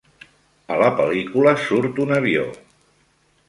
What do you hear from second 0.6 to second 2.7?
A la pel·lícula surt un avió!